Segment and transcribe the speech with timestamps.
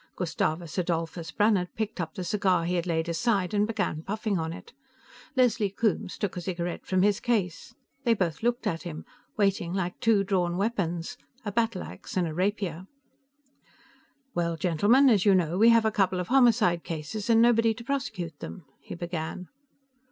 [0.15, 4.51] Gustavus Adolphus Brannhard picked up the cigar he had laid aside and began puffing on
[4.51, 4.73] it;
[5.35, 7.75] Leslie Coombes took a cigarette from his case.
[8.03, 9.05] They both looked at him,
[9.37, 12.87] waiting like two drawn weapons a battle ax and a rapier.
[14.33, 17.83] "Well, gentlemen, as you know, we have a couple of homicide cases and nobody to
[17.83, 19.49] prosecute them," he began.